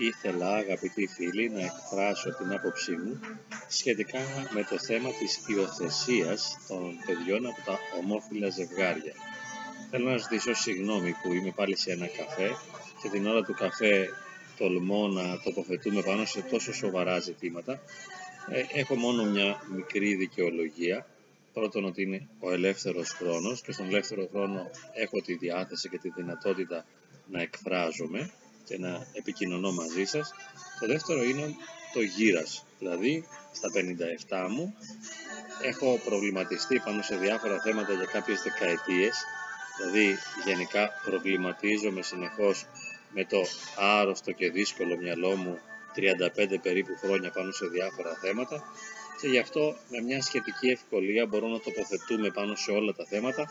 ήθελα 0.00 0.54
αγαπητοί 0.54 1.06
φίλοι 1.06 1.48
να 1.48 1.60
εκφράσω 1.60 2.34
την 2.34 2.52
άποψή 2.52 2.92
μου 2.92 3.20
σχετικά 3.68 4.18
με 4.54 4.64
το 4.70 4.78
θέμα 4.78 5.10
της 5.12 5.40
υιοθεσίας 5.46 6.58
των 6.68 6.96
παιδιών 7.06 7.46
από 7.46 7.60
τα 7.64 7.78
ομόφυλα 7.98 8.48
ζευγάρια. 8.48 9.14
Θέλω 9.90 10.10
να 10.10 10.16
ζητήσω 10.16 10.54
συγγνώμη 10.54 11.14
που 11.22 11.32
είμαι 11.32 11.50
πάλι 11.50 11.76
σε 11.76 11.92
ένα 11.92 12.06
καφέ 12.06 12.50
και 13.02 13.08
την 13.08 13.26
ώρα 13.26 13.42
του 13.42 13.54
καφέ 13.54 14.08
τολμώ 14.58 15.08
να 15.08 15.40
τοποθετούμε 15.40 16.02
πάνω 16.02 16.24
σε 16.24 16.42
τόσο 16.42 16.72
σοβαρά 16.72 17.18
ζητήματα. 17.18 17.80
Ε, 18.50 18.80
έχω 18.80 18.94
μόνο 18.94 19.24
μια 19.24 19.62
μικρή 19.74 20.14
δικαιολογία. 20.14 21.06
Πρώτον 21.52 21.84
ότι 21.84 22.02
είναι 22.02 22.28
ο 22.40 22.52
ελεύθερος 22.52 23.10
χρόνος 23.10 23.62
και 23.62 23.72
στον 23.72 23.86
ελεύθερο 23.86 24.28
χρόνο 24.32 24.70
έχω 24.94 25.20
τη 25.20 25.34
διάθεση 25.34 25.88
και 25.88 25.98
τη 25.98 26.10
δυνατότητα 26.10 26.84
να 27.30 27.40
εκφράζομαι 27.40 28.30
και 28.70 28.78
να 28.78 29.06
επικοινωνώ 29.12 29.72
μαζί 29.72 30.04
σας. 30.04 30.34
Το 30.80 30.86
δεύτερο 30.86 31.22
είναι 31.24 31.54
το 31.92 32.00
γύρας, 32.00 32.64
δηλαδή 32.78 33.24
στα 33.52 33.68
57 33.70 34.48
μου 34.50 34.74
έχω 35.62 36.00
προβληματιστεί 36.04 36.78
πάνω 36.84 37.02
σε 37.02 37.16
διάφορα 37.16 37.60
θέματα 37.60 37.92
για 37.92 38.04
κάποιες 38.04 38.42
δεκαετίες, 38.42 39.24
δηλαδή 39.76 40.18
γενικά 40.44 40.90
προβληματίζομαι 41.04 42.02
συνεχώς 42.02 42.66
με 43.14 43.24
το 43.24 43.42
άρρωστο 43.76 44.32
και 44.32 44.50
δύσκολο 44.50 44.96
μυαλό 44.96 45.36
μου 45.36 45.58
35 45.96 46.60
περίπου 46.62 46.96
χρόνια 47.02 47.30
πάνω 47.30 47.52
σε 47.52 47.66
διάφορα 47.66 48.14
θέματα 48.20 48.62
και 49.20 49.28
γι' 49.28 49.38
αυτό 49.38 49.76
με 49.88 50.00
μια 50.00 50.22
σχετική 50.22 50.68
ευκολία 50.68 51.26
μπορώ 51.26 51.48
να 51.48 51.60
τοποθετούμε 51.60 52.30
πάνω 52.30 52.54
σε 52.54 52.70
όλα 52.70 52.92
τα 52.92 53.04
θέματα 53.04 53.50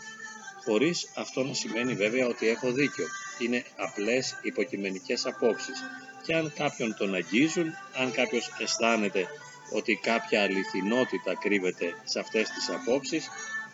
χωρίς 0.65 1.11
αυτό 1.15 1.43
να 1.43 1.53
σημαίνει 1.53 1.93
βέβαια 1.93 2.27
ότι 2.27 2.47
έχω 2.47 2.71
δίκιο. 2.71 3.05
Είναι 3.39 3.63
απλές 3.75 4.39
υποκειμενικές 4.41 5.25
απόψεις 5.25 5.83
και 6.25 6.35
αν 6.35 6.53
κάποιον 6.55 6.95
τον 6.97 7.13
αγγίζουν, 7.15 7.73
αν 7.93 8.11
κάποιος 8.11 8.51
αισθάνεται 8.59 9.27
ότι 9.71 9.95
κάποια 9.95 10.41
αληθινότητα 10.41 11.35
κρύβεται 11.35 11.93
σε 12.03 12.19
αυτές 12.19 12.49
τις 12.49 12.69
απόψεις, 12.69 13.29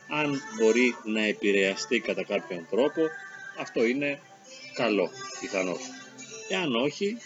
αν 0.09 0.41
μπορεί 0.58 0.95
να 1.03 1.21
επηρεαστεί 1.25 1.99
κατά 1.99 2.23
κάποιον 2.23 2.67
τρόπο, 2.69 3.02
αυτό 3.59 3.86
είναι 3.86 4.19
καλό 4.73 5.09
πιθανώς. 5.39 5.80
Εάν 6.49 6.75
όχι, 6.75 7.17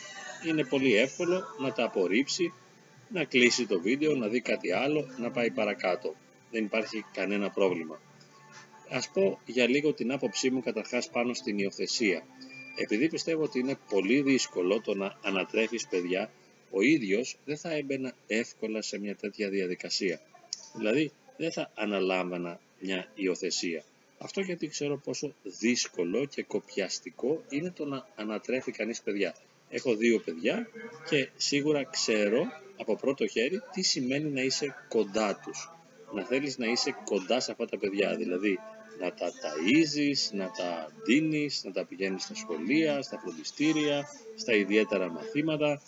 είναι 0.48 0.64
πολύ 0.64 0.96
εύκολο 0.96 1.44
να 1.60 1.72
τα 1.72 1.84
απορρίψει, 1.84 2.54
να 3.10 3.24
κλείσει 3.24 3.66
το 3.66 3.80
βίντεο, 3.82 4.16
να 4.16 4.28
δει 4.28 4.42
κάτι 4.42 4.72
άλλο, 4.72 5.06
να 5.18 5.32
πάει 5.32 5.52
παρακάτω. 5.52 6.16
Δεν 6.52 6.64
υπάρχει 6.64 7.06
κανένα 7.14 7.50
πρόβλημα. 7.50 8.00
Ας 8.92 9.10
πω 9.10 9.40
για 9.46 9.68
λίγο 9.68 9.94
την 9.94 10.12
άποψή 10.12 10.50
μου 10.50 10.62
καταρχάς 10.62 11.10
πάνω 11.10 11.34
στην 11.34 11.58
υιοθεσία. 11.58 12.24
Επειδή 12.76 13.10
πιστεύω 13.10 13.44
ότι 13.44 13.60
είναι 13.60 13.78
πολύ 13.90 14.22
δύσκολο 14.22 14.82
το 14.82 14.96
να 14.96 15.18
ανατρέφεις 15.24 15.88
παιδιά, 15.88 16.32
ο 16.72 16.82
ίδιος 16.82 17.38
δεν 17.46 17.58
θα 17.58 17.72
έμπαινα 17.72 18.14
εύκολα 18.28 18.82
σε 18.82 19.00
μια 19.00 19.16
τέτοια 19.16 19.50
διαδικασία. 19.50 20.22
Δηλαδή 20.76 21.12
δεν 21.38 21.52
θα 21.52 21.72
αναλάμβανα 21.76 22.60
μια 22.80 23.12
υιοθεσία. 23.16 23.84
Αυτό 24.18 24.42
γιατί 24.42 24.68
ξέρω 24.68 24.98
πόσο 24.98 25.34
δύσκολο 25.44 26.26
και 26.26 26.44
κοπιαστικό 26.44 27.44
είναι 27.50 27.72
το 27.72 27.86
να 27.86 28.08
ανατρέφει 28.16 28.72
κανείς 28.72 29.02
παιδιά. 29.02 29.36
Έχω 29.70 29.96
δύο 29.96 30.20
παιδιά 30.20 30.70
και 31.10 31.30
σίγουρα 31.38 31.84
ξέρω 31.84 32.46
από 32.78 32.96
πρώτο 32.96 33.28
χέρι 33.28 33.62
τι 33.74 33.82
σημαίνει 33.82 34.30
να 34.30 34.42
είσαι 34.42 34.76
κοντά 34.88 35.40
τους. 35.44 35.72
Να 36.14 36.24
θέλεις 36.24 36.58
να 36.58 36.68
είσαι 36.68 36.96
κοντά 37.04 37.40
σε 37.40 37.52
αυτά 37.52 37.66
τα 37.66 37.78
παιδιά, 37.78 38.16
δηλαδή 38.16 38.60
να 39.00 39.14
τα 39.14 39.32
ταΐζεις, 39.42 40.32
να 40.32 40.52
τα 40.52 40.92
δίνεις, 41.06 41.62
να 41.64 41.72
τα 41.72 41.86
πηγαίνεις 41.86 42.24
στα 42.24 42.36
σχολεία, 42.36 43.02
στα 43.02 43.20
φροντιστήρια, 43.20 44.08
στα 44.36 44.54
ιδιαίτερα 44.54 45.10
μαθήματα, 45.10 45.82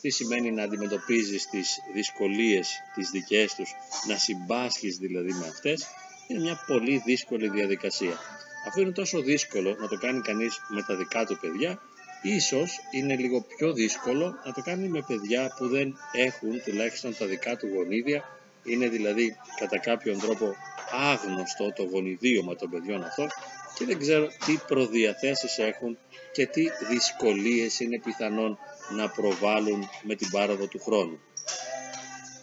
τι 0.00 0.10
σημαίνει 0.10 0.50
να 0.50 0.62
αντιμετωπίζεις 0.62 1.48
τις 1.48 1.78
δυσκολίες 1.94 2.70
τις 2.94 3.10
δικές 3.10 3.54
τους, 3.54 3.70
να 4.08 4.16
συμπάσχεις 4.16 4.96
δηλαδή 4.96 5.32
με 5.32 5.46
αυτές, 5.46 5.86
είναι 6.28 6.40
μια 6.40 6.64
πολύ 6.66 7.02
δύσκολη 7.04 7.48
διαδικασία. 7.48 8.18
Αυτό 8.66 8.80
είναι 8.80 8.92
τόσο 8.92 9.20
δύσκολο 9.20 9.76
να 9.80 9.88
το 9.88 9.96
κάνει 9.98 10.20
κανείς 10.20 10.60
με 10.68 10.82
τα 10.82 10.96
δικά 10.96 11.26
του 11.26 11.38
παιδιά, 11.40 11.80
ίσως 12.22 12.78
είναι 12.90 13.16
λίγο 13.16 13.40
πιο 13.40 13.72
δύσκολο 13.72 14.34
να 14.44 14.52
το 14.52 14.62
κάνει 14.62 14.88
με 14.88 15.04
παιδιά 15.06 15.54
που 15.58 15.68
δεν 15.68 15.96
έχουν 16.12 16.62
τουλάχιστον 16.64 17.16
τα 17.16 17.26
δικά 17.26 17.56
του 17.56 17.68
γονίδια, 17.74 18.39
είναι 18.64 18.88
δηλαδή 18.88 19.36
κατά 19.58 19.78
κάποιον 19.78 20.18
τρόπο 20.18 20.54
άγνωστο 20.90 21.72
το 21.72 21.82
γονιδίωμα 21.82 22.56
των 22.56 22.70
παιδιών 22.70 23.02
αυτών 23.02 23.28
και 23.74 23.84
δεν 23.84 23.98
ξέρω 23.98 24.26
τι 24.46 24.58
προδιαθέσεις 24.66 25.58
έχουν 25.58 25.98
και 26.32 26.46
τι 26.46 26.66
δυσκολίες 26.88 27.80
είναι 27.80 28.00
πιθανόν 28.00 28.58
να 28.96 29.08
προβάλλουν 29.08 29.88
με 30.02 30.14
την 30.14 30.30
πάροδο 30.30 30.66
του 30.66 30.80
χρόνου. 30.80 31.20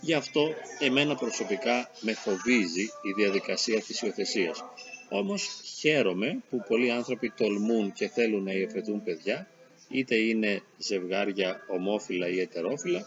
Γι' 0.02 0.14
αυτό 0.14 0.54
εμένα 0.80 1.16
προσωπικά 1.16 1.90
με 2.00 2.14
φοβίζει 2.14 2.82
η 3.02 3.12
διαδικασία 3.16 3.82
της 3.82 4.02
υιοθεσίας. 4.02 4.64
Όμως 5.10 5.62
χαίρομαι 5.80 6.44
που 6.50 6.64
πολλοί 6.68 6.92
άνθρωποι 6.92 7.30
τολμούν 7.30 7.94
και 7.94 8.08
θέλουν 8.08 8.44
να 8.44 8.52
υιοθετούν 8.52 9.04
παιδιά, 9.04 9.48
είτε 9.90 10.16
είναι 10.16 10.62
ζευγάρια 10.78 11.60
ομόφυλα 11.68 12.28
ή 12.28 12.40
ετερόφυλα, 12.40 13.06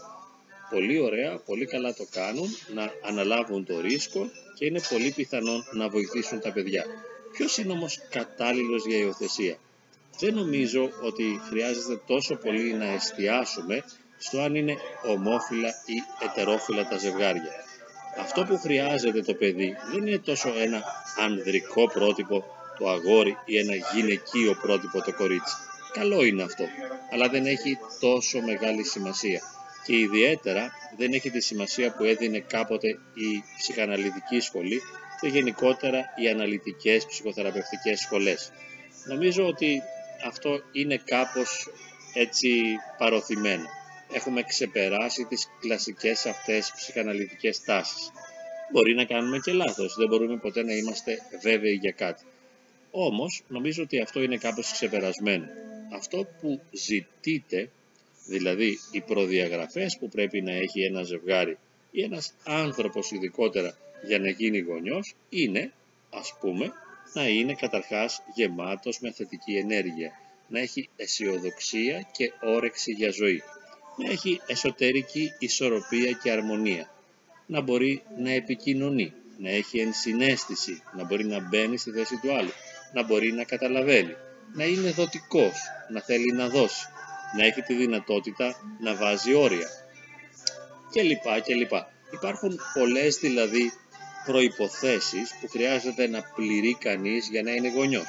πολύ 0.71 1.01
ωραία, 1.01 1.41
πολύ 1.47 1.67
καλά 1.67 1.95
το 1.95 2.07
κάνουν, 2.11 2.49
να 2.75 2.93
αναλάβουν 3.03 3.65
το 3.65 3.81
ρίσκο 3.81 4.31
και 4.55 4.67
είναι 4.67 4.81
πολύ 4.91 5.13
πιθανόν 5.17 5.65
να 5.73 5.89
βοηθήσουν 5.89 6.41
τα 6.41 6.53
παιδιά. 6.53 6.85
Ποιος 7.33 7.59
είναι 7.59 7.73
όμως 7.73 8.01
κατάλληλος 8.11 8.87
για 8.87 8.99
υιοθεσία; 8.99 9.57
Δεν 10.19 10.35
νομίζω 10.35 10.91
ότι 11.03 11.41
χρειάζεται 11.49 12.01
τόσο 12.07 12.35
πολύ 12.37 12.73
να 12.73 12.85
εστιάσουμε 12.85 13.85
στο 14.19 14.41
αν 14.41 14.55
είναι 14.55 14.77
ομόφυλα 15.03 15.69
ή 15.69 16.25
ετερόφυλα 16.25 16.89
τα 16.89 16.99
ζευγάρια. 16.99 17.53
Αυτό 18.19 18.45
που 18.45 18.59
χρειάζεται 18.59 19.23
το 19.23 19.35
παιδί 19.35 19.77
δεν 19.93 20.07
είναι 20.07 20.19
τόσο 20.19 20.53
ένα 20.57 20.83
ανδρικό 21.19 21.89
πρότυπο 21.89 22.45
το 22.79 22.89
αγόρι 22.89 23.37
ή 23.45 23.59
ένα 23.59 23.75
γυναικείο 23.75 24.55
πρότυπο 24.63 25.03
το 25.03 25.13
κορίτσι. 25.13 25.55
Καλό 25.93 26.25
είναι 26.25 26.43
αυτό, 26.43 26.65
αλλά 27.13 27.29
δεν 27.29 27.47
έχει 27.47 27.79
τόσο 28.01 28.41
μεγάλη 28.41 28.85
σημασία 28.85 29.43
και 29.85 29.97
ιδιαίτερα 29.97 30.71
δεν 30.97 31.13
έχει 31.13 31.31
τη 31.31 31.41
σημασία 31.41 31.95
που 31.95 32.05
έδινε 32.05 32.39
κάποτε 32.39 32.89
η 33.15 33.43
ψυχαναλυτική 33.59 34.41
σχολή 34.41 34.81
και 35.21 35.29
γενικότερα 35.29 36.05
οι 36.17 36.29
αναλυτικές 36.29 37.07
ψυχοθεραπευτικές 37.07 38.01
σχολές. 38.01 38.53
Νομίζω 39.07 39.47
ότι 39.47 39.83
αυτό 40.27 40.61
είναι 40.73 40.97
κάπως 41.05 41.69
έτσι 42.15 42.51
παροθυμένο. 42.99 43.69
Έχουμε 44.13 44.43
ξεπεράσει 44.43 45.25
τις 45.25 45.49
κλασικές 45.61 46.27
αυτές 46.27 46.73
ψυχαναλυτικές 46.77 47.61
τάσεις. 47.65 48.11
Μπορεί 48.73 48.95
να 48.95 49.05
κάνουμε 49.05 49.39
και 49.39 49.53
λάθος, 49.53 49.95
δεν 49.99 50.09
μπορούμε 50.09 50.37
ποτέ 50.37 50.63
να 50.63 50.73
είμαστε 50.73 51.19
βέβαιοι 51.43 51.75
για 51.75 51.91
κάτι. 51.91 52.25
Όμως, 52.91 53.43
νομίζω 53.49 53.83
ότι 53.83 54.01
αυτό 54.01 54.23
είναι 54.23 54.37
κάπως 54.37 54.73
ξεπερασμένο. 54.73 55.47
Αυτό 55.93 56.27
που 56.41 56.61
ζητείτε 56.71 57.71
δηλαδή 58.31 58.79
οι 58.91 59.01
προδιαγραφές 59.01 59.97
που 59.99 60.09
πρέπει 60.09 60.43
να 60.43 60.53
έχει 60.53 60.83
ένα 60.83 61.03
ζευγάρι 61.03 61.59
ή 61.91 62.03
ένας 62.03 62.35
άνθρωπος 62.45 63.11
ειδικότερα 63.11 63.77
για 64.07 64.19
να 64.19 64.29
γίνει 64.29 64.59
γονιός 64.59 65.15
είναι, 65.29 65.73
ας 66.11 66.35
πούμε, 66.41 66.73
να 67.13 67.29
είναι 67.29 67.55
καταρχάς 67.55 68.23
γεμάτος 68.35 69.01
με 69.01 69.13
θετική 69.13 69.57
ενέργεια, 69.57 70.11
να 70.49 70.61
έχει 70.61 70.89
αισιοδοξία 70.97 72.09
και 72.13 72.33
όρεξη 72.41 72.93
για 72.93 73.11
ζωή, 73.11 73.43
να 73.97 74.11
έχει 74.11 74.41
εσωτερική 74.47 75.33
ισορροπία 75.39 76.13
και 76.23 76.31
αρμονία, 76.31 76.91
να 77.47 77.61
μπορεί 77.61 78.03
να 78.19 78.31
επικοινωνεί, 78.31 79.13
να 79.39 79.51
έχει 79.51 79.79
ενσυναίσθηση, 79.79 80.83
να 80.97 81.05
μπορεί 81.05 81.25
να 81.25 81.49
μπαίνει 81.49 81.79
στη 81.79 81.91
θέση 81.91 82.19
του 82.23 82.33
άλλου, 82.35 82.53
να 82.93 83.03
μπορεί 83.03 83.33
να 83.33 83.45
καταλαβαίνει, 83.45 84.17
να 84.55 84.65
είναι 84.65 84.91
δοτικός, 84.91 85.61
να 85.89 86.01
θέλει 86.01 86.33
να 86.33 86.49
δώσει, 86.49 86.89
να 87.37 87.45
έχει 87.45 87.63
τη 87.63 87.75
δυνατότητα 87.75 88.77
να 88.81 88.95
βάζει 88.95 89.35
όρια 89.35 89.69
και 90.91 91.03
λοιπά 91.03 91.41
και 91.41 91.55
λοιπά. 91.55 91.93
Υπάρχουν 92.13 92.61
πολλές 92.75 93.17
δηλαδή 93.17 93.73
προϋποθέσεις 94.25 95.35
που 95.41 95.49
χρειάζεται 95.49 96.09
να 96.09 96.23
πληρεί 96.35 96.77
κανείς 96.81 97.29
για 97.29 97.43
να 97.43 97.51
είναι 97.51 97.69
γονιός. 97.69 98.07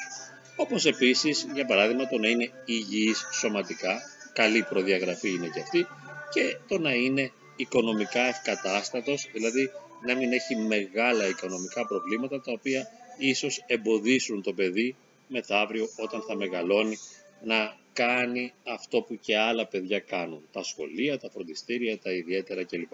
Όπως 0.55 0.85
επίσης, 0.85 1.47
για 1.53 1.65
παράδειγμα, 1.65 2.07
το 2.07 2.17
να 2.17 2.29
είναι 2.29 2.51
υγιής 2.65 3.27
σωματικά, 3.31 4.01
καλή 4.33 4.63
προδιαγραφή 4.63 5.29
είναι 5.29 5.47
και 5.47 5.59
αυτή, 5.59 5.87
και 6.33 6.57
το 6.67 6.79
να 6.79 6.93
είναι 6.93 7.31
οικονομικά 7.55 8.21
ευκατάστατος, 8.21 9.29
δηλαδή 9.33 9.71
να 10.05 10.15
μην 10.15 10.31
έχει 10.31 10.55
μεγάλα 10.55 11.27
οικονομικά 11.27 11.85
προβλήματα 11.85 12.41
τα 12.41 12.51
οποία 12.51 12.87
ίσως 13.17 13.63
εμποδίσουν 13.67 14.41
το 14.41 14.53
παιδί 14.53 14.95
μεθαύριο 15.27 15.89
όταν 15.97 16.21
θα 16.27 16.35
μεγαλώνει 16.35 16.97
να 17.43 17.79
κάνει 17.93 18.53
αυτό 18.63 19.01
που 19.01 19.19
και 19.19 19.37
άλλα 19.37 19.67
παιδιά 19.67 19.99
κάνουν. 19.99 20.47
Τα 20.51 20.63
σχολεία, 20.63 21.19
τα 21.19 21.29
φροντιστήρια, 21.29 21.99
τα 21.99 22.11
ιδιαίτερα 22.11 22.63
κλπ. 22.63 22.93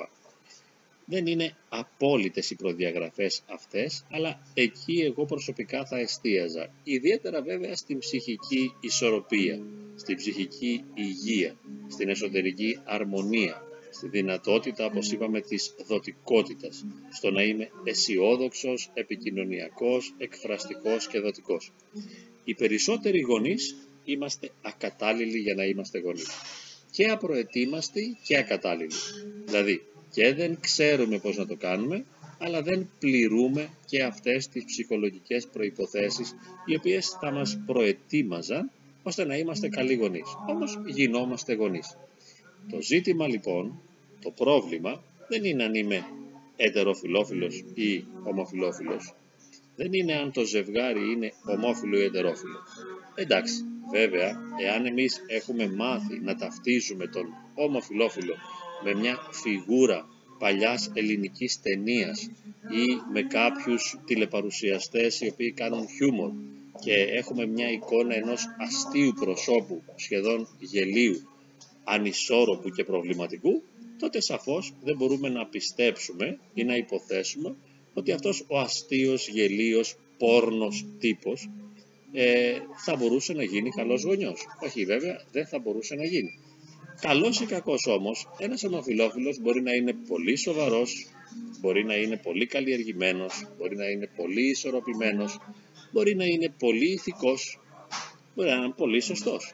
Δεν 1.10 1.28
είναι 1.28 1.56
απόλυτες 1.70 2.50
οι 2.50 2.56
προδιαγραφές 2.56 3.44
αυτές, 3.48 4.06
αλλά 4.12 4.40
εκεί 4.54 5.00
εγώ 5.00 5.26
προσωπικά 5.26 5.86
θα 5.86 6.00
εστίαζα. 6.00 6.74
Ιδιαίτερα 6.84 7.42
βέβαια 7.42 7.76
στην 7.76 8.00
ψυχική 8.00 8.74
ισορροπία. 8.80 9.60
στην 9.96 10.16
ψυχική 10.16 10.84
υγεία, 10.94 11.56
στην 11.88 12.10
εσωτερική 12.10 12.80
αρμονία, 12.84 13.64
στη 13.90 14.08
δυνατότητα, 14.08 14.86
όπως 14.86 15.12
είπαμε, 15.12 15.42
της 15.42 15.76
δοτικότητας, 15.88 16.86
στο 17.12 17.32
να 17.32 17.44
είμαι 17.44 17.70
αισιόδοξος, 17.84 18.90
επικοινωνιακός, 18.94 20.14
εκφραστικός 20.18 21.08
και 21.08 21.20
δοτικός. 21.20 21.72
Οι 22.44 22.54
περισσότεροι 22.54 23.20
γονείς 23.20 23.87
είμαστε 24.08 24.52
ακατάλληλοι 24.62 25.40
για 25.40 25.56
να 25.56 25.64
είμαστε 25.64 26.00
γονείς. 26.00 26.28
Και 26.92 27.08
απροετοίμαστοι 27.10 28.18
και 28.24 28.38
ακατάλληλοι. 28.38 28.96
Δηλαδή, 29.46 29.82
και 30.12 30.34
δεν 30.34 30.60
ξέρουμε 30.60 31.20
πώς 31.20 31.38
να 31.38 31.46
το 31.48 31.56
κάνουμε, 31.56 32.06
αλλά 32.40 32.62
δεν 32.62 32.90
πληρούμε 33.00 33.70
και 33.86 34.04
αυτές 34.04 34.48
τις 34.48 34.66
ψυχολογικές 34.66 35.48
προϋποθέσεις 35.48 36.36
οι 36.66 36.76
οποίες 36.76 37.18
θα 37.22 37.32
μας 37.32 37.60
προετοίμαζαν 37.66 38.72
ώστε 39.04 39.26
να 39.26 39.38
είμαστε 39.38 39.70
καλοί 39.70 39.94
γονείς. 39.94 40.28
Όμως 40.48 40.80
γινόμαστε 40.86 41.54
γονείς. 41.54 41.98
Το 42.72 42.82
ζήτημα 42.82 43.28
λοιπόν, 43.28 43.82
το 44.22 44.32
πρόβλημα, 44.32 45.04
δεν 45.28 45.44
είναι 45.44 45.64
αν 45.64 45.74
είμαι 45.74 46.06
ετεροφιλόφιλος 46.56 47.64
ή 47.74 48.06
ομοφιλόφιλος. 48.24 49.14
Δεν 49.76 49.94
είναι 49.94 50.14
αν 50.14 50.32
το 50.32 50.44
ζευγάρι 50.44 51.12
είναι 51.12 51.34
ομόφιλο 51.46 52.00
ή 52.00 52.04
ετερόφιλο. 52.04 52.58
Εντάξει, 53.16 53.66
βέβαια, 53.92 54.40
εάν 54.66 54.86
εμείς 54.86 55.24
έχουμε 55.28 55.68
μάθει 55.68 56.20
να 56.20 56.36
ταυτίζουμε 56.36 57.08
τον 57.08 57.26
ομοφιλόφιλο 57.56 58.36
με 58.84 58.94
μια 58.94 59.18
φιγούρα 59.32 60.08
παλιάς 60.40 60.92
ελληνικής 60.94 61.62
ταινίας 61.62 62.30
ή 62.70 63.12
με 63.14 63.22
κάποιους 63.22 64.00
τηλεπαρουσιαστές 64.06 65.22
οι 65.22 65.30
οποίοι 65.30 65.52
κάνουν 65.52 65.88
χιούμορ 65.88 66.32
και 66.80 66.94
έχουμε 66.94 67.46
μια 67.46 67.72
εικόνα 67.72 68.16
ενός 68.16 68.46
αστείου 68.58 69.14
προσώπου, 69.20 69.84
σχεδόν 69.96 70.48
γελίου, 70.60 71.22
ανισόρροπου 71.84 72.70
και 72.70 72.84
προβληματικού, 72.84 73.64
τότε 74.00 74.22
σαφώς 74.22 74.74
δεν 74.84 74.96
μπορούμε 74.96 75.30
να 75.30 75.46
πιστέψουμε 75.46 76.40
ή 76.54 76.64
να 76.64 76.76
υποθέσουμε 76.76 77.56
ότι 77.94 78.12
αυτός 78.12 78.46
ο 78.48 78.60
αστείος, 78.60 79.28
γελίος, 79.28 79.96
πόρνος 80.18 80.86
τύπος 81.00 81.50
ε, 82.20 82.62
θα 82.86 82.96
μπορούσε 82.96 83.34
να 83.34 83.44
γίνει 83.44 83.70
καλός 83.70 84.04
γονιός. 84.04 84.48
Όχι 84.60 84.86
βέβαια, 84.86 85.22
δεν 85.32 85.48
θα 85.48 85.60
μπορούσε 85.60 85.96
να 85.96 86.06
γίνει. 86.06 86.40
Καλός 87.02 87.40
ή 87.40 87.46
κακός 87.46 87.88
όμως, 87.88 88.28
ένας 88.38 88.64
ομοφιλόφιλος 88.64 89.40
μπορεί 89.40 89.62
να 89.62 89.74
είναι 89.74 89.94
πολύ 90.08 90.36
σοβαρός, 90.36 91.08
μπορεί 91.60 91.84
να 91.84 91.96
είναι 91.96 92.18
πολύ 92.18 92.46
καλλιεργημένος, 92.46 93.48
μπορεί 93.58 93.76
να 93.76 93.90
είναι 93.90 94.10
πολύ 94.16 94.50
ισορροπημένος, 94.50 95.40
μπορεί 95.92 96.16
να 96.16 96.26
είναι 96.26 96.54
πολύ 96.60 96.92
ηθικός, 96.92 97.60
μπορεί 98.36 98.50
να 98.50 98.56
είναι 98.56 98.74
πολύ 98.78 99.02
σωστός. 99.02 99.54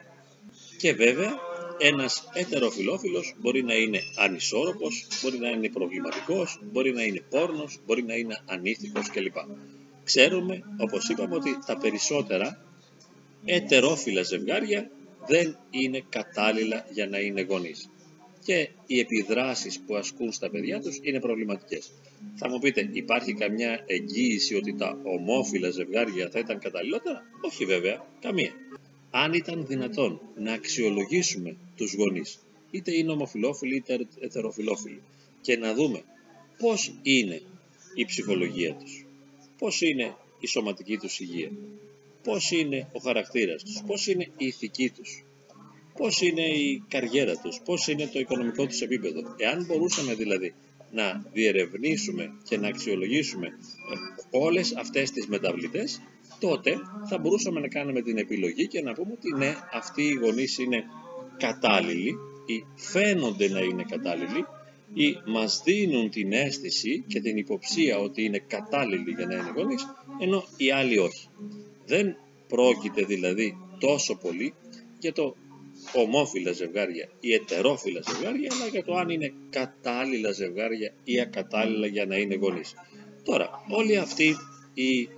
Και 0.78 0.92
βέβαια 0.92 1.34
ένας 1.78 2.28
ετεροφιλόφιλος 2.34 3.34
μπορεί 3.40 3.62
να 3.62 3.74
είναι 3.74 4.00
ανισόρροπος, 4.16 5.06
μπορεί 5.22 5.38
να 5.38 5.48
είναι 5.48 5.68
προβληματικός, 5.68 6.60
μπορεί 6.72 6.92
να 6.92 7.02
είναι 7.02 7.22
πόρνος, 7.30 7.80
μπορεί 7.86 8.02
να 8.02 8.14
είναι 8.14 8.42
ανήθικος 8.46 9.10
κλπ. 9.10 9.36
Ξέρουμε, 10.04 10.62
όπως 10.78 11.08
είπαμε, 11.08 11.34
ότι 11.34 11.58
τα 11.66 11.78
περισσότερα 11.78 12.64
ετερόφιλα 13.44 14.22
ζευγάρια 14.22 14.90
δεν 15.26 15.58
είναι 15.70 16.04
κατάλληλα 16.08 16.86
για 16.92 17.06
να 17.06 17.18
είναι 17.18 17.42
γονείς. 17.42 17.88
Και 18.44 18.68
οι 18.86 18.98
επιδράσεις 18.98 19.80
που 19.80 19.96
ασκούν 19.96 20.32
στα 20.32 20.50
παιδιά 20.50 20.80
τους 20.80 20.98
είναι 21.02 21.20
προβληματικές. 21.20 21.92
Θα 22.34 22.48
μου 22.48 22.58
πείτε, 22.58 22.88
υπάρχει 22.92 23.32
καμιά 23.34 23.84
εγγύηση 23.86 24.54
ότι 24.54 24.74
τα 24.74 24.98
ομόφυλα 25.02 25.70
ζευγάρια 25.70 26.28
θα 26.30 26.38
ήταν 26.38 26.58
καταλληλότερα; 26.58 27.22
Όχι 27.40 27.64
βέβαια, 27.64 28.06
καμία. 28.20 28.52
Αν 29.10 29.32
ήταν 29.32 29.66
δυνατόν 29.66 30.20
να 30.36 30.52
αξιολογήσουμε 30.52 31.56
τους 31.76 31.94
γονείς, 31.94 32.38
είτε 32.70 32.96
είναι 32.96 33.10
ομοφιλόφιλοι 33.10 33.76
είτε 33.76 34.06
ετεροφιλόφιλοι, 34.20 35.02
και 35.40 35.56
να 35.56 35.74
δούμε 35.74 36.02
πώς 36.58 36.94
είναι 37.02 37.42
η 37.94 38.04
ψυχολογία 38.04 38.74
τους, 38.74 39.03
πώς 39.58 39.80
είναι 39.80 40.16
η 40.40 40.46
σωματική 40.46 40.96
τους 40.96 41.20
υγεία, 41.20 41.50
πώς 42.22 42.50
είναι 42.50 42.88
ο 42.92 42.98
χαρακτήρας 42.98 43.62
τους, 43.62 43.82
πώς 43.86 44.06
είναι 44.06 44.28
η 44.36 44.46
ηθική 44.46 44.90
τους, 44.90 45.24
πώς 45.96 46.20
είναι 46.20 46.42
η 46.42 46.82
καριέρα 46.88 47.36
τους, 47.36 47.60
πώς 47.64 47.88
είναι 47.88 48.06
το 48.06 48.18
οικονομικό 48.18 48.66
τους 48.66 48.80
επίπεδο; 48.80 49.34
Εάν 49.36 49.64
μπορούσαμε 49.64 50.14
δηλαδή 50.14 50.54
να 50.92 51.24
διερευνήσουμε 51.32 52.32
και 52.42 52.56
να 52.56 52.68
αξιολογήσουμε 52.68 53.46
ε, 53.46 54.38
όλες 54.38 54.74
αυτές 54.76 55.10
τις 55.10 55.26
μεταβλητές, 55.26 56.00
τότε 56.40 56.76
θα 57.08 57.18
μπορούσαμε 57.18 57.60
να 57.60 57.68
κάνουμε 57.68 58.02
την 58.02 58.18
επιλογή 58.18 58.66
και 58.66 58.80
να 58.82 58.92
πούμε 58.92 59.12
ότι 59.12 59.34
ναι, 59.36 59.54
αυτοί 59.72 60.02
οι 60.02 60.12
γονείς 60.12 60.58
είναι 60.58 60.84
κατάλληλοι 61.36 62.14
ή 62.46 62.64
φαίνονται 62.74 63.48
να 63.48 63.60
είναι 63.60 63.84
κατάλληλοι 63.88 64.46
ή 64.94 65.16
μας 65.26 65.62
δίνουν 65.64 66.10
την 66.10 66.32
αίσθηση 66.32 67.04
και 67.06 67.20
την 67.20 67.36
υποψία 67.36 67.98
ότι 67.98 68.24
είναι 68.24 68.38
κατάλληλοι 68.38 69.10
για 69.16 69.26
να 69.26 69.34
είναι 69.34 69.52
γονείς, 69.56 69.86
ενώ 70.20 70.44
οι 70.56 70.70
άλλοι 70.70 70.98
όχι. 70.98 71.28
Δεν 71.86 72.16
πρόκειται 72.48 73.04
δηλαδή 73.04 73.56
τόσο 73.78 74.16
πολύ 74.16 74.54
για 74.98 75.12
το 75.12 75.36
ομόφυλα 75.92 76.52
ζευγάρια 76.52 77.08
ή 77.20 77.34
ετερόφυλα 77.34 78.00
ζευγάρια, 78.08 78.50
αλλά 78.52 78.66
για 78.66 78.84
το 78.84 78.94
αν 78.94 79.08
είναι 79.08 79.32
κατάλληλα 79.50 80.32
ζευγάρια 80.32 80.94
ή 81.04 81.20
ακατάλληλα 81.20 81.86
για 81.86 82.06
να 82.06 82.16
είναι 82.16 82.34
γονείς. 82.34 82.74
Τώρα, 83.22 83.50
όλη 83.68 83.96
αυτή 83.96 84.36
η 84.74 85.08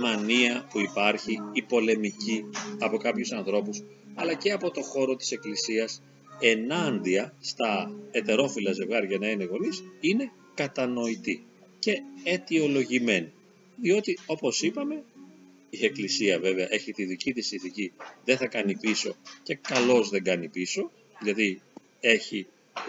μανία 0.00 0.68
που 0.70 0.80
υπάρχει, 0.80 1.38
η 1.52 1.62
πολεμική 1.62 2.44
από 2.78 2.96
κάποιους 2.96 3.32
ανθρώπους, 3.32 3.82
αλλά 4.14 4.34
και 4.34 4.52
από 4.52 4.70
το 4.70 4.82
χώρο 4.82 5.16
της 5.16 5.30
Εκκλησίας, 5.30 6.02
ενάντια 6.40 7.34
στα 7.40 7.94
ετερόφυλα 8.10 8.72
ζευγάρια 8.72 9.18
να 9.18 9.28
είναι 9.28 9.44
γονείς, 9.44 9.82
είναι 10.00 10.30
κατανοητή 10.54 11.44
και 11.78 12.02
αιτιολογημένη. 12.24 13.32
Διότι, 13.76 14.18
όπως 14.26 14.62
είπαμε, 14.62 15.02
η 15.70 15.84
Εκκλησία 15.84 16.38
βέβαια 16.38 16.66
έχει 16.70 16.92
τη 16.92 17.04
δική 17.04 17.32
της 17.32 17.52
ηθική, 17.52 17.92
δεν 18.24 18.36
θα 18.36 18.46
κάνει 18.46 18.76
πίσω 18.76 19.16
και 19.42 19.54
καλώς 19.54 20.08
δεν 20.08 20.24
κάνει 20.24 20.48
πίσω, 20.48 20.90
γιατί 21.22 21.62
έχει 22.00 22.46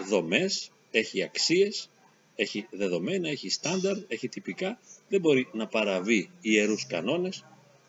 δομές, 0.08 0.70
έχει 0.90 1.22
αξίες, 1.22 1.90
έχει 2.34 2.66
δεδομένα, 2.70 3.28
έχει 3.28 3.50
στάνταρ, 3.50 3.96
έχει 4.08 4.28
τυπικά, 4.28 4.80
δεν 5.08 5.20
μπορεί 5.20 5.48
να 5.52 5.66
παραβεί 5.66 6.30
ιερούς 6.40 6.86
κανόνες, 6.86 7.44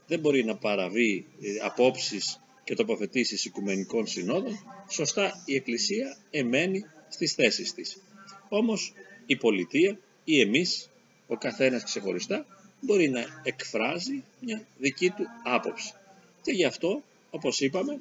δεν 0.08 0.20
μπορεί 0.20 0.46
να 0.46 0.58
παραβεί 0.58 1.25
ε, 1.41 1.65
απόψεις 1.65 2.43
και 2.63 2.75
τοποθετήσεις 2.75 3.46
οικουμενικών 3.46 4.08
συνόδων, 4.08 4.60
σωστά 4.89 5.43
η 5.46 5.55
Εκκλησία 5.55 6.17
εμένει 6.32 6.86
στις 7.10 7.34
θέσεις 7.34 7.74
της. 7.74 8.01
Όμως 8.50 8.93
η 9.25 9.36
πολιτεία 9.36 10.00
ή 10.24 10.39
εμείς, 10.41 10.89
ο 11.27 11.38
καθένας 11.38 11.84
ξεχωριστά, 11.84 12.46
μπορεί 12.79 13.10
να 13.10 13.25
εκφράζει 13.43 14.24
μια 14.39 14.67
δική 14.77 15.10
του 15.10 15.25
άποψη. 15.43 15.93
Και 16.41 16.51
γι' 16.51 16.65
αυτό, 16.65 17.03
όπως 17.29 17.60
είπαμε, 17.60 18.00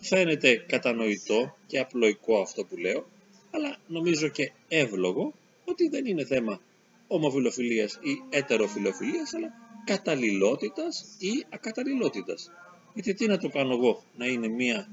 φαίνεται 0.00 0.64
κατανοητό 0.68 1.56
και 1.66 1.78
απλοϊκό 1.78 2.40
αυτό 2.40 2.64
που 2.64 2.76
λέω, 2.76 3.06
αλλά 3.50 3.76
νομίζω 3.86 4.28
και 4.28 4.52
εύλογο 4.68 5.34
ότι 5.64 5.88
δεν 5.88 6.06
είναι 6.06 6.24
θέμα 6.24 6.60
ομοφιλοφιλίας 7.08 7.98
ή 8.02 8.22
ετεροφιλοφιλίας, 8.28 9.34
αλλά 9.34 9.52
καταλληλότητας 9.84 11.04
ή 11.18 11.44
ακαταλληλότητας. 11.48 12.50
Γιατί 12.94 13.14
τι 13.14 13.26
να 13.26 13.38
το 13.38 13.48
κάνω 13.48 13.72
εγώ, 13.72 14.02
να 14.16 14.26
είναι 14.26 14.48
μία 14.48 14.88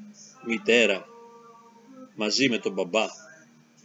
μητέρα 0.45 1.05
μαζί 2.15 2.49
με 2.49 2.57
τον 2.57 2.73
μπαμπά 2.73 3.05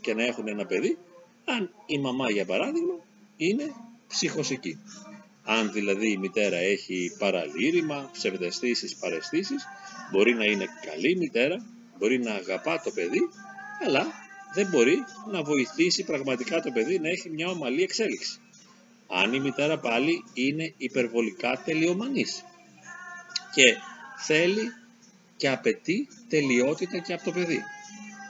και 0.01 0.15
να 0.15 0.25
έχουν 0.25 0.49
ένα 0.49 0.67
παιδί, 0.67 0.99
αν 1.45 1.75
η 1.87 1.99
μαμά 1.99 2.31
για 2.31 2.45
παράδειγμα 2.45 2.95
είναι 3.37 3.75
ψυχοσική. 4.09 4.79
Αν 5.45 5.73
δηλαδή 5.73 6.11
η 6.11 6.17
μητέρα 6.17 6.57
έχει 6.57 7.17
παραλήρημα, 7.19 8.11
ψευδεστήσεις, 8.13 8.97
παρεστήσεις, 8.97 9.67
μπορεί 10.11 10.35
να 10.35 10.45
είναι 10.45 10.67
καλή 10.87 11.17
μητέρα, 11.17 11.67
μπορεί 11.99 12.19
να 12.19 12.33
αγαπά 12.33 12.81
το 12.81 12.91
παιδί, 12.91 13.21
αλλά 13.87 14.07
δεν 14.55 14.69
μπορεί 14.71 15.05
να 15.31 15.43
βοηθήσει 15.43 16.05
πραγματικά 16.05 16.61
το 16.61 16.71
παιδί 16.71 16.99
να 16.99 17.09
έχει 17.09 17.31
μια 17.31 17.49
ομαλή 17.49 17.83
εξέλιξη. 17.83 18.41
Αν 19.09 19.33
η 19.33 19.41
μητέρα 19.41 19.79
πάλι 19.79 20.25
είναι 20.35 20.75
υπερβολικά 20.77 21.63
τελειομανής 21.65 22.45
και 23.55 23.77
θέλει 24.27 24.73
και 25.37 25.49
απαιτεί 25.49 26.09
τελειότητα 26.29 26.99
και 26.99 27.13
από 27.13 27.25
το 27.25 27.33
παιδί. 27.33 27.63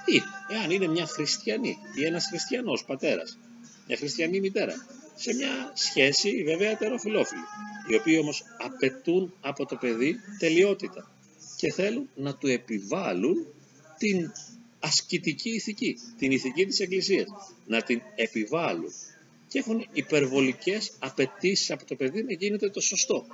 Ή 0.04 0.22
εάν 0.48 0.70
είναι 0.70 0.88
μια 0.88 1.06
χριστιανή 1.06 1.76
ή 1.94 2.04
ένας 2.04 2.26
χριστιανός 2.26 2.84
πατέρας, 2.84 3.38
μια 3.86 3.96
χριστιανή 3.96 4.40
μητέρα 4.40 4.74
σε 5.14 5.34
μια 5.34 5.72
σχέση 5.74 6.42
βέβαια 6.44 6.70
ετεροφιλόφιλη, 6.70 7.40
οι 7.88 7.94
οποίοι 7.94 8.18
όμως 8.20 8.42
απαιτούν 8.58 9.34
από 9.40 9.66
το 9.66 9.76
παιδί 9.76 10.16
τελειότητα 10.38 11.10
και 11.56 11.72
θέλουν 11.72 12.08
να 12.14 12.36
του 12.36 12.46
επιβάλλουν 12.46 13.46
την 13.98 14.32
ασκητική 14.80 15.50
ηθική, 15.50 15.96
την 16.18 16.30
ηθική 16.30 16.66
της 16.66 16.80
Εκκλησίας, 16.80 17.26
να 17.66 17.82
την 17.82 18.02
επιβάλλουν 18.14 18.92
και 19.48 19.58
έχουν 19.58 19.86
υπερβολικές 19.92 20.92
απαιτήσεις 20.98 21.70
από 21.70 21.84
το 21.84 21.94
παιδί 21.94 22.22
να 22.22 22.32
γίνεται 22.32 22.70
το 22.70 22.80
σωστό. 22.80 23.26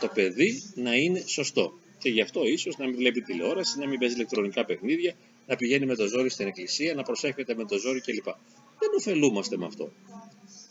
Το 0.00 0.08
παιδί 0.14 0.62
να 0.74 0.94
είναι 0.94 1.22
σωστό. 1.26 1.72
Και 1.98 2.08
γι' 2.08 2.20
αυτό 2.20 2.44
ίσως 2.44 2.76
να 2.76 2.86
μην 2.86 2.96
βλέπει 2.96 3.20
τηλεόραση, 3.20 3.78
να 3.78 3.86
μην 3.86 3.98
παίζει 3.98 4.14
ηλεκτρονικά 4.14 4.64
παιχνίδια, 4.64 5.14
να 5.46 5.56
πηγαίνει 5.56 5.86
με 5.86 5.94
το 5.94 6.06
ζόρι 6.06 6.30
στην 6.30 6.46
εκκλησία, 6.46 6.94
να 6.94 7.02
προσέχεται 7.02 7.54
με 7.54 7.64
το 7.64 7.78
ζόρι 7.78 8.00
κλπ. 8.00 8.24
Δεν 8.78 8.90
ωφελούμαστε 8.98 9.56
με 9.56 9.66
αυτό. 9.66 9.92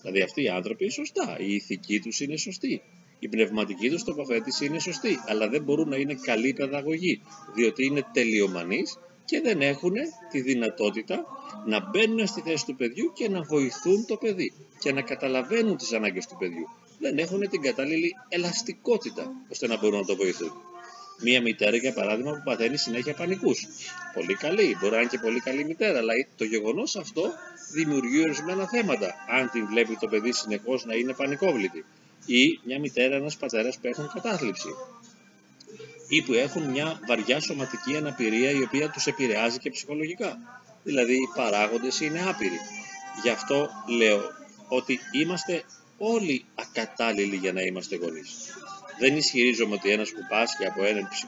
Δηλαδή 0.01 0.21
αυτοί 0.21 0.43
οι 0.43 0.49
άνθρωποι 0.49 0.89
σωστά, 0.89 1.37
η 1.39 1.53
ηθική 1.53 1.99
τους 1.99 2.19
είναι 2.19 2.37
σωστή. 2.37 2.81
Η 3.19 3.27
πνευματική 3.27 3.89
τους 3.89 4.03
τοποθέτηση 4.03 4.65
είναι 4.65 4.79
σωστή, 4.79 5.19
αλλά 5.27 5.49
δεν 5.49 5.63
μπορούν 5.63 5.89
να 5.89 5.95
είναι 5.95 6.13
καλή 6.13 6.53
παιδαγωγή, 6.53 7.21
διότι 7.55 7.85
είναι 7.85 8.05
τελειομανείς 8.13 8.99
και 9.25 9.41
δεν 9.41 9.61
έχουν 9.61 9.93
τη 10.31 10.41
δυνατότητα 10.41 11.25
να 11.65 11.89
μπαίνουν 11.89 12.27
στη 12.27 12.41
θέση 12.41 12.65
του 12.65 12.75
παιδιού 12.75 13.11
και 13.13 13.29
να 13.29 13.41
βοηθούν 13.41 14.05
το 14.05 14.17
παιδί 14.17 14.53
και 14.79 14.91
να 14.91 15.01
καταλαβαίνουν 15.01 15.77
τις 15.77 15.93
ανάγκες 15.93 16.27
του 16.27 16.35
παιδιού. 16.39 16.67
Δεν 16.99 17.17
έχουν 17.17 17.49
την 17.49 17.61
κατάλληλη 17.61 18.15
ελαστικότητα 18.29 19.31
ώστε 19.49 19.67
να 19.67 19.77
μπορούν 19.77 19.99
να 19.99 20.05
το 20.05 20.15
βοηθούν. 20.15 20.51
Μία 21.21 21.41
μητέρα, 21.41 21.77
για 21.77 21.93
παράδειγμα, 21.93 22.31
που 22.31 22.41
παθαίνει 22.43 22.77
συνέχεια 22.77 23.13
πανικούς. 23.13 23.67
Πολύ 24.13 24.35
καλή, 24.35 24.77
μπορεί 24.79 24.93
να 24.93 24.99
είναι 24.99 25.09
και 25.09 25.19
πολύ 25.19 25.39
καλή 25.39 25.65
μητέρα, 25.65 25.97
αλλά 25.97 26.13
το 26.35 26.43
γεγονός 26.43 26.95
αυτό 26.95 27.31
δημιουργεί 27.73 28.21
ορισμένα 28.21 28.67
θέματα. 28.67 29.13
Αν 29.29 29.49
την 29.49 29.65
βλέπει 29.65 29.97
το 29.99 30.07
παιδί 30.07 30.31
συνεχώς 30.31 30.85
να 30.85 30.95
είναι 30.95 31.13
πανικόβλητη. 31.13 31.85
Ή 32.25 32.59
μια 32.63 32.79
μητέρα, 32.79 33.15
ένας 33.15 33.37
πατέρας 33.37 33.77
που 33.77 33.87
έχουν 33.87 34.09
κατάθλιψη 34.13 34.69
ή 36.07 36.21
που 36.21 36.33
έχουν 36.33 36.63
μια 36.63 36.99
βαριά 37.07 37.39
σωματική 37.39 37.95
αναπηρία 37.95 38.51
η 38.51 38.61
οποία 38.61 38.89
τους 38.89 39.07
επηρεάζει 39.07 39.57
και 39.57 39.69
ψυχολογικά. 39.69 40.37
Δηλαδή 40.83 41.13
οι 41.13 41.29
παράγοντες 41.35 41.99
είναι 41.99 42.21
άπειροι. 42.29 42.59
Γι' 43.23 43.29
αυτό 43.29 43.69
λέω 43.97 44.21
ότι 44.67 44.99
είμαστε 45.11 45.63
όλοι 45.97 46.45
ακατάλληλοι 46.55 47.35
για 47.35 47.53
να 47.53 47.61
είμαστε 47.61 47.95
γονείς. 47.95 48.53
Δεν 48.99 49.17
ισχυρίζομαι 49.17 49.73
ότι 49.73 49.89
ένας 49.89 50.09
που 50.09 50.25
πάσχει 50.29 50.65
από 50.65 50.81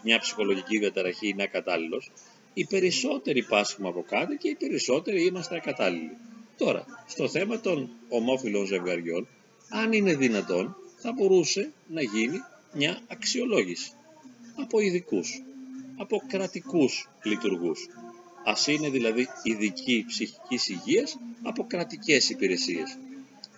μια 0.03 0.19
ψυχολογική 0.19 0.77
διαταραχή 0.77 1.27
είναι 1.27 1.43
ακατάλληλος. 1.43 2.11
Οι 2.53 2.65
περισσότεροι 2.65 3.43
πάσχουμε 3.43 3.87
από 3.87 4.05
κάτι 4.07 4.35
και 4.35 4.49
οι 4.49 4.55
περισσότεροι 4.55 5.25
είμαστε 5.25 5.55
ακατάλληλοι. 5.55 6.17
Τώρα, 6.57 6.85
στο 7.07 7.27
θέμα 7.27 7.59
των 7.59 7.89
ομόφυλων 8.09 8.65
ζευγαριών, 8.65 9.27
αν 9.69 9.91
είναι 9.93 10.15
δυνατόν, 10.15 10.75
θα 10.97 11.11
μπορούσε 11.11 11.71
να 11.87 12.01
γίνει 12.01 12.37
μια 12.73 12.99
αξιολόγηση 13.07 13.91
από 14.55 14.79
ειδικούς, 14.79 15.43
από 15.97 16.21
κρατικούς 16.27 17.09
λειτουργούς. 17.23 17.87
Ας 18.45 18.67
είναι 18.67 18.89
δηλαδή 18.89 19.27
ειδικοί 19.43 20.05
ψυχικής 20.07 20.69
υγείας 20.69 21.17
από 21.43 21.67
κρατικές 21.67 22.29
υπηρεσίες, 22.29 22.97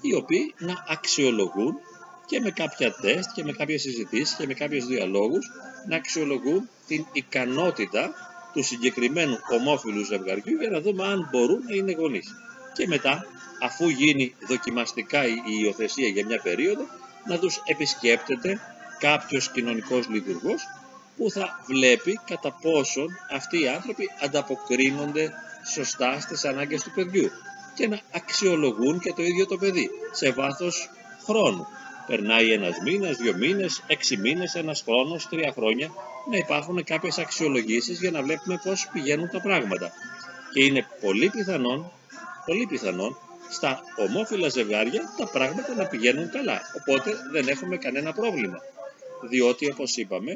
οι 0.01 0.13
οποίοι 0.15 0.53
να 0.57 0.85
αξιολογούν 0.87 1.75
και 2.25 2.39
με 2.39 2.51
κάποια 2.51 2.95
τεστ 3.01 3.29
και 3.33 3.43
με 3.43 3.51
κάποιες 3.51 3.81
συζητήσεις 3.81 4.35
και 4.35 4.47
με 4.47 4.53
κάποιους 4.53 4.85
διαλόγους 4.85 5.51
να 5.87 5.95
αξιολογούν 5.95 6.69
την 6.87 7.05
ικανότητα 7.11 8.11
του 8.53 8.63
συγκεκριμένου 8.63 9.37
ομόφυλου 9.51 10.03
ζευγαριού 10.03 10.57
για 10.59 10.69
να 10.69 10.81
δούμε 10.81 11.03
αν 11.07 11.27
μπορούν 11.31 11.63
να 11.67 11.75
είναι 11.75 11.91
γονείς. 11.91 12.35
Και 12.73 12.87
μετά, 12.87 13.25
αφού 13.61 13.89
γίνει 13.89 14.35
δοκιμαστικά 14.47 15.27
η 15.27 15.41
υιοθεσία 15.61 16.07
για 16.07 16.25
μια 16.25 16.41
περίοδο, 16.41 16.85
να 17.27 17.39
τους 17.39 17.61
επισκέπτεται 17.65 18.59
κάποιος 18.99 19.51
κοινωνικός 19.51 20.07
λειτουργός 20.07 20.63
που 21.17 21.31
θα 21.31 21.63
βλέπει 21.67 22.19
κατά 22.25 22.51
πόσον 22.61 23.07
αυτοί 23.31 23.61
οι 23.61 23.67
άνθρωποι 23.67 24.09
ανταποκρίνονται 24.21 25.31
σωστά 25.73 26.19
στις 26.19 26.45
ανάγκες 26.45 26.83
του 26.83 26.91
παιδιού 26.91 27.31
και 27.75 27.87
να 27.87 27.99
αξιολογούν 28.11 28.99
και 28.99 29.13
το 29.13 29.23
ίδιο 29.23 29.45
το 29.45 29.57
παιδί 29.57 29.89
σε 30.11 30.31
βάθος 30.31 30.89
χρόνου. 31.25 31.67
Περνάει 32.07 32.51
ένας 32.51 32.75
μήνας, 32.83 33.17
δύο 33.17 33.35
μήνες, 33.35 33.83
έξι 33.87 34.17
μήνες, 34.17 34.53
ένας 34.55 34.81
χρόνος, 34.81 35.27
τρία 35.29 35.51
χρόνια 35.51 35.91
να 36.29 36.37
υπάρχουν 36.37 36.83
κάποιες 36.83 37.17
αξιολογήσεις 37.17 37.99
για 37.99 38.11
να 38.11 38.21
βλέπουμε 38.21 38.59
πώς 38.63 38.89
πηγαίνουν 38.93 39.29
τα 39.29 39.41
πράγματα. 39.41 39.91
Και 40.53 40.63
είναι 40.63 40.85
πολύ 41.01 41.29
πιθανόν, 41.29 41.91
πολύ 42.45 42.65
πιθανόν 42.65 43.17
στα 43.49 43.81
ομόφυλα 44.07 44.49
ζευγάρια 44.49 45.01
τα 45.17 45.27
πράγματα 45.27 45.75
να 45.75 45.85
πηγαίνουν 45.85 46.29
καλά. 46.29 46.61
Οπότε 46.79 47.11
δεν 47.31 47.47
έχουμε 47.47 47.77
κανένα 47.77 48.13
πρόβλημα. 48.13 48.57
Διότι 49.29 49.71
όπως 49.71 49.97
είπαμε 49.97 50.31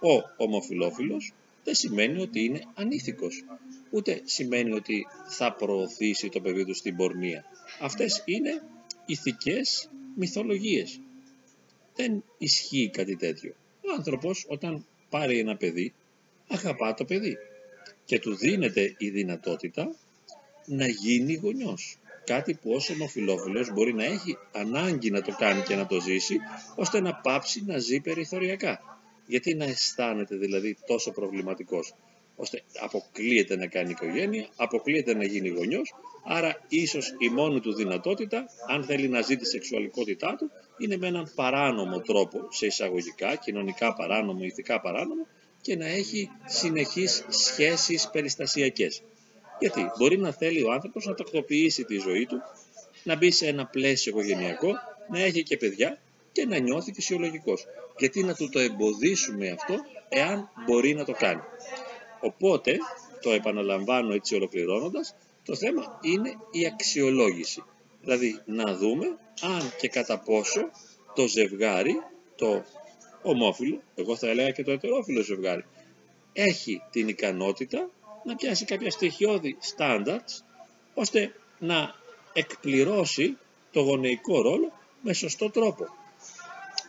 ο 0.00 0.44
ομοφιλόφιλος 0.44 1.32
δεν 1.64 1.74
σημαίνει 1.74 2.20
ότι 2.20 2.44
είναι 2.44 2.60
ανήθικος, 2.74 3.44
ούτε 3.90 4.20
σημαίνει 4.24 4.72
ότι 4.72 5.06
θα 5.28 5.52
προωθήσει 5.52 6.28
το 6.28 6.40
παιδί 6.40 6.64
του 6.64 6.74
στην 6.74 6.96
πορνεία. 6.96 7.44
Αυτές 7.80 8.22
είναι 8.24 8.62
ηθικές 9.06 9.90
μυθολογίες. 10.16 11.00
Δεν 11.94 12.24
ισχύει 12.38 12.90
κάτι 12.92 13.16
τέτοιο. 13.16 13.54
Ο 13.80 13.92
άνθρωπος 13.96 14.46
όταν 14.48 14.86
πάρει 15.08 15.38
ένα 15.38 15.56
παιδί, 15.56 15.92
αγαπά 16.48 16.94
το 16.94 17.04
παιδί 17.04 17.36
και 18.04 18.18
του 18.18 18.36
δίνεται 18.36 18.94
η 18.98 19.10
δυνατότητα 19.10 19.94
να 20.66 20.86
γίνει 20.86 21.34
γονιός. 21.34 21.96
Κάτι 22.24 22.54
που 22.54 22.70
ως 22.72 22.90
ομοφιλόφιλος 22.90 23.72
μπορεί 23.72 23.94
να 23.94 24.04
έχει 24.04 24.38
ανάγκη 24.52 25.10
να 25.10 25.22
το 25.22 25.34
κάνει 25.38 25.62
και 25.62 25.74
να 25.74 25.86
το 25.86 26.00
ζήσει, 26.00 26.36
ώστε 26.76 27.00
να 27.00 27.14
πάψει 27.14 27.64
να 27.64 27.78
ζει 27.78 28.00
περιθωριακά. 28.00 28.91
Γιατί 29.26 29.54
να 29.54 29.64
αισθάνεται 29.64 30.36
δηλαδή 30.36 30.76
τόσο 30.86 31.12
προβληματικός, 31.12 31.94
ώστε 32.36 32.62
αποκλείεται 32.80 33.56
να 33.56 33.66
κάνει 33.66 33.90
οικογένεια, 33.90 34.48
αποκλείεται 34.56 35.14
να 35.14 35.24
γίνει 35.24 35.48
γονιός, 35.48 35.94
άρα 36.24 36.64
ίσως 36.68 37.14
η 37.18 37.28
μόνη 37.28 37.60
του 37.60 37.74
δυνατότητα, 37.74 38.44
αν 38.68 38.84
θέλει 38.84 39.08
να 39.08 39.20
ζει 39.20 39.36
τη 39.36 39.46
σεξουαλικότητά 39.46 40.36
του, 40.38 40.50
είναι 40.78 40.96
με 40.96 41.06
έναν 41.06 41.32
παράνομο 41.34 42.00
τρόπο, 42.00 42.48
σε 42.50 42.66
εισαγωγικά, 42.66 43.36
κοινωνικά 43.36 43.94
παράνομο, 43.94 44.44
ηθικά 44.44 44.80
παράνομο, 44.80 45.26
και 45.60 45.76
να 45.76 45.86
έχει 45.86 46.30
συνεχείς 46.46 47.24
σχέσεις 47.28 48.10
περιστασιακές. 48.10 49.02
Γιατί 49.58 49.90
μπορεί 49.98 50.18
να 50.18 50.32
θέλει 50.32 50.62
ο 50.62 50.72
άνθρωπος 50.72 51.06
να 51.06 51.14
τακτοποιήσει 51.14 51.84
τη 51.84 51.98
ζωή 51.98 52.26
του, 52.26 52.36
να 53.04 53.16
μπει 53.16 53.30
σε 53.30 53.46
ένα 53.46 53.66
πλαίσιο 53.66 54.12
οικογενειακό, 54.12 54.72
να 55.10 55.20
έχει 55.20 55.42
και 55.42 55.56
παιδιά 55.56 55.98
και 56.32 56.46
να 56.46 56.58
νιώθει 56.58 56.92
φυσιολογικός. 56.92 57.66
Γιατί 57.98 58.22
να 58.22 58.34
του 58.34 58.48
το 58.48 58.58
εμποδίσουμε 58.58 59.50
αυτό 59.50 59.74
εάν 60.08 60.50
μπορεί 60.66 60.94
να 60.94 61.04
το 61.04 61.12
κάνει. 61.12 61.40
Οπότε, 62.20 62.76
το 63.20 63.30
επαναλαμβάνω 63.30 64.14
έτσι 64.14 64.34
ολοκληρώνοντας, 64.34 65.14
το 65.44 65.56
θέμα 65.56 65.98
είναι 66.00 66.36
η 66.50 66.66
αξιολόγηση. 66.66 67.62
Δηλαδή 68.00 68.40
να 68.44 68.76
δούμε 68.76 69.06
αν 69.40 69.72
και 69.78 69.88
κατά 69.88 70.18
πόσο 70.18 70.60
το 71.14 71.26
ζευγάρι, 71.26 71.94
το 72.36 72.64
ομόφυλο, 73.22 73.82
εγώ 73.94 74.16
θα 74.16 74.28
έλεγα 74.28 74.50
και 74.50 74.62
το 74.62 74.70
ετερόφιλο 74.70 75.22
ζευγάρι, 75.22 75.64
έχει 76.32 76.82
την 76.90 77.08
ικανότητα 77.08 77.90
να 78.24 78.36
πιάσει 78.36 78.64
κάποια 78.64 78.90
στοιχειώδη 78.90 79.56
standards 79.76 80.42
ώστε 80.94 81.34
να 81.58 81.94
εκπληρώσει 82.32 83.36
το 83.70 83.80
γονεϊκό 83.80 84.42
ρόλο 84.42 84.72
με 85.02 85.12
σωστό 85.12 85.50
τρόπο. 85.50 85.86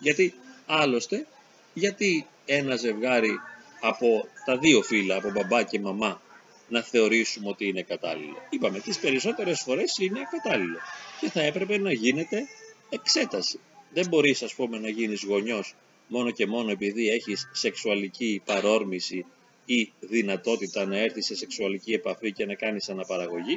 Γιατί 0.04 0.34
άλλωστε, 0.66 1.28
γιατί 1.74 2.26
ένα 2.46 2.76
ζευγάρι 2.76 3.40
από 3.82 4.28
τα 4.46 4.58
δύο 4.58 4.82
φύλλα, 4.82 5.16
από 5.16 5.32
μπαμπά 5.32 5.64
και 5.64 5.80
μαμά, 5.80 6.22
να 6.70 6.82
θεωρήσουμε 6.82 7.50
ότι 7.50 7.68
είναι 7.68 7.82
κατάλληλο. 7.82 8.38
Είπαμε, 8.50 8.80
τις 8.80 9.00
περισσότερες 9.00 9.62
φορές 9.62 9.98
είναι 9.98 10.20
ακατάλληλο 10.20 10.78
και 11.20 11.30
θα 11.30 11.42
έπρεπε 11.42 11.78
να 11.78 11.92
γίνεται 11.92 12.48
εξέταση. 12.90 13.60
Δεν 13.94 14.08
μπορείς, 14.08 14.44
ας 14.44 14.54
πούμε, 14.54 14.80
να 14.80 14.90
γίνεις 14.90 15.24
γονιός 15.24 15.76
μόνο 16.08 16.32
και 16.32 16.48
μόνο 16.48 16.72
επειδή 16.72 17.10
έχεις 17.10 17.50
σεξουαλική 17.54 18.42
παρόρμηση 18.46 19.26
ή 19.66 19.92
δυνατότητα 20.00 20.86
να 20.86 20.98
έρθεις 20.98 21.26
σε 21.26 21.36
σεξουαλική 21.36 21.94
επαφή 21.94 22.32
και 22.32 22.46
να 22.46 22.56
κάνεις 22.56 22.90
αναπαραγωγή, 22.90 23.56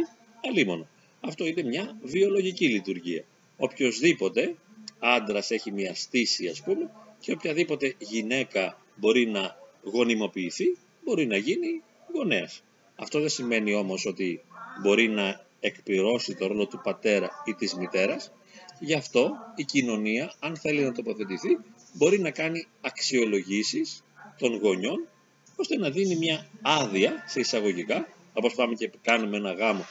αλίμονο. 0.48 0.88
Αυτό 1.20 1.46
είναι 1.46 1.62
μια 1.62 1.96
βιολογική 2.02 2.68
λειτουργία. 2.68 3.24
Οποιοδήποτε 3.56 4.54
άντρας 4.98 5.50
έχει 5.50 5.72
μια 5.72 5.94
στήση 5.94 6.48
ας 6.48 6.62
πούμε 6.62 6.90
και 7.18 7.32
οποιαδήποτε 7.32 7.94
γυναίκα 7.98 8.78
μπορεί 8.96 9.26
να 9.26 9.56
γονιμοποιηθεί 9.82 10.76
μπορεί 11.06 11.26
να 11.26 11.36
γίνει 11.36 11.82
γονέας. 12.14 12.62
Αυτό 12.96 13.20
δεν 13.20 13.28
σημαίνει 13.28 13.74
όμως 13.74 14.06
ότι 14.06 14.44
μπορεί 14.82 15.08
να 15.08 15.44
εκπληρώσει 15.60 16.34
το 16.34 16.46
ρόλο 16.46 16.66
του 16.66 16.80
πατέρα 16.82 17.30
ή 17.44 17.54
της 17.54 17.74
μητέρας. 17.74 18.32
Γι' 18.80 18.94
αυτό 18.94 19.30
η 19.56 19.64
κοινωνία, 19.64 20.34
αν 20.38 20.56
θέλει 20.56 20.82
να 20.82 20.92
τοποθετηθεί, 20.92 21.58
μπορεί 21.92 22.18
να 22.18 22.30
κάνει 22.30 22.66
αξιολογήσεις 22.80 24.04
των 24.38 24.58
γονιών, 24.58 25.08
ώστε 25.56 25.76
να 25.76 25.90
δίνει 25.90 26.16
μια 26.16 26.46
άδεια 26.62 27.24
σε 27.26 27.40
εισαγωγικά, 27.40 28.08
όπως 28.32 28.54
πάμε 28.54 28.74
και 28.74 28.90
κάνουμε 29.02 29.36
ένα 29.36 29.52
γάμο 29.52 29.84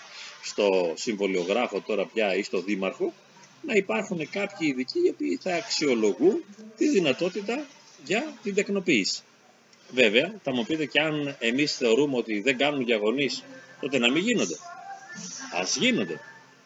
στο 0.43 0.93
συμβολιογράφο 0.95 1.81
τώρα 1.81 2.05
πια 2.05 2.35
ή 2.35 2.43
στο 2.43 2.61
δήμαρχο, 2.61 3.13
να 3.65 3.73
υπάρχουν 3.73 4.29
κάποιοι 4.29 4.67
ειδικοί 4.71 4.99
οι 4.99 5.09
οποίοι 5.09 5.39
θα 5.41 5.55
αξιολογούν 5.55 6.43
τη 6.77 6.89
δυνατότητα 6.89 7.65
για 8.05 8.33
την 8.43 8.55
τεκνοποίηση. 8.55 9.21
Βέβαια, 9.91 10.39
θα 10.43 10.53
μου 10.53 10.65
πείτε 10.65 10.85
και 10.85 11.01
αν 11.01 11.35
εμείς 11.39 11.75
θεωρούμε 11.75 12.17
ότι 12.17 12.41
δεν 12.41 12.57
κάνουν 12.57 12.81
για 12.81 12.97
γονείς, 12.97 13.43
τότε 13.81 13.97
να 13.97 14.11
μην 14.11 14.23
γίνονται. 14.23 14.55
Ας 15.53 15.75
γίνονται. 15.75 16.19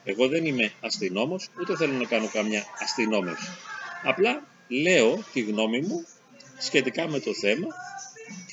Εγώ 0.03 0.27
δεν 0.27 0.45
είμαι 0.45 0.71
αστυνόμος, 0.81 1.49
ούτε 1.61 1.75
θέλω 1.75 1.93
να 1.93 2.05
κάνω 2.05 2.29
καμιά 2.33 2.65
αστυνόμευση. 2.79 3.49
Απλά 4.03 4.47
λέω 4.67 5.23
τη 5.33 5.41
γνώμη 5.41 5.81
μου 5.81 6.05
σχετικά 6.59 7.07
με 7.07 7.19
το 7.19 7.33
θέμα 7.33 7.67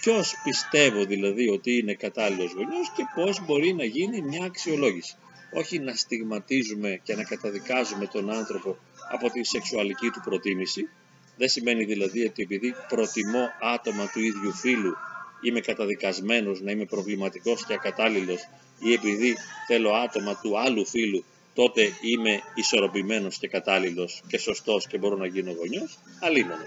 ποιος 0.00 0.34
πιστεύω 0.44 1.04
δηλαδή 1.04 1.48
ότι 1.48 1.78
είναι 1.78 1.94
κατάλληλος 1.94 2.52
γονιός 2.52 2.92
και 2.96 3.04
πώς 3.14 3.44
μπορεί 3.46 3.72
να 3.72 3.84
γίνει 3.84 4.22
μια 4.22 4.44
αξιολόγηση. 4.44 5.16
Όχι 5.58 5.78
να 5.78 5.94
στιγματίζουμε 5.94 7.00
και 7.02 7.14
να 7.14 7.24
καταδικάζουμε 7.24 8.06
τον 8.06 8.30
άνθρωπο 8.30 8.76
από 9.10 9.30
τη 9.30 9.44
σεξουαλική 9.44 10.10
του 10.10 10.20
προτίμηση. 10.24 10.88
Δεν 11.36 11.48
σημαίνει 11.48 11.84
δηλαδή 11.84 12.24
ότι 12.24 12.42
επειδή 12.42 12.74
προτιμώ 12.88 13.48
άτομα 13.60 14.10
του 14.10 14.20
ίδιου 14.20 14.52
φίλου 14.52 14.96
είμαι 15.40 15.60
καταδικασμένος 15.60 16.60
να 16.60 16.70
είμαι 16.70 16.84
προβληματικός 16.84 17.66
και 17.66 17.74
ακατάλληλος 17.74 18.48
ή 18.78 18.92
επειδή 18.92 19.36
θέλω 19.66 19.90
άτομα 19.90 20.40
του 20.40 20.58
άλλου 20.58 20.86
φίλου 20.86 21.24
τότε 21.54 21.82
είμαι 22.00 22.40
ισορροπημένος 22.54 23.38
και 23.38 23.48
κατάλληλος 23.48 24.22
και 24.26 24.38
σωστός 24.38 24.86
και 24.86 24.98
μπορώ 24.98 25.16
να 25.16 25.26
γίνω 25.26 25.52
γονιός, 25.52 25.98
αλίμονο. 26.20 26.64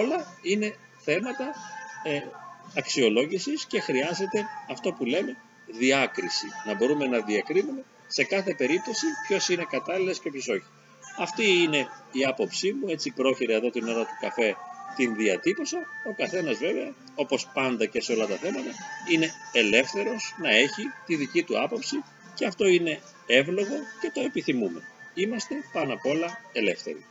Όλα 0.00 0.26
είναι 0.42 0.74
θέματα 1.04 1.54
ε, 2.02 2.20
αξιολόγησης 2.76 3.66
και 3.66 3.80
χρειάζεται 3.80 4.44
αυτό 4.70 4.92
που 4.92 5.04
λέμε 5.04 5.36
διάκριση. 5.70 6.46
Να 6.66 6.74
μπορούμε 6.74 7.06
να 7.06 7.20
διακρίνουμε 7.20 7.84
σε 8.06 8.24
κάθε 8.24 8.54
περίπτωση 8.54 9.06
ποιος 9.26 9.48
είναι 9.48 9.66
κατάλληλος 9.70 10.20
και 10.20 10.30
ποιος 10.30 10.48
όχι. 10.48 10.66
Αυτή 11.18 11.62
είναι 11.62 11.86
η 12.12 12.24
άποψή 12.24 12.72
μου, 12.72 12.88
έτσι 12.88 13.10
πρόχειρα 13.10 13.54
εδώ 13.54 13.70
την 13.70 13.88
ώρα 13.88 14.04
του 14.04 14.16
καφέ 14.20 14.56
την 14.96 15.16
διατύπωσα. 15.16 15.78
Ο 16.08 16.12
καθένας 16.16 16.58
βέβαια, 16.58 16.94
όπως 17.14 17.46
πάντα 17.54 17.86
και 17.86 18.00
σε 18.00 18.12
όλα 18.12 18.26
τα 18.26 18.36
θέματα, 18.36 18.70
είναι 19.12 19.30
ελεύθερος 19.52 20.34
να 20.42 20.50
έχει 20.50 20.82
τη 21.06 21.16
δική 21.16 21.42
του 21.42 21.62
άποψη 21.62 22.02
και 22.34 22.46
αυτό 22.46 22.66
είναι 22.66 23.00
εύλογο 23.26 23.76
και 24.00 24.10
το 24.14 24.20
επιθυμούμε. 24.20 24.82
Είμαστε 25.14 25.54
πάνω 25.72 25.92
απ' 25.92 26.06
όλα 26.06 26.40
ελεύθεροι. 26.52 27.04